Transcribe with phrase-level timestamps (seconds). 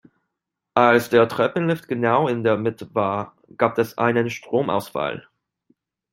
[0.73, 5.27] Als der Treppenlift genau in der Mitte war, gab es einen Stromausfall.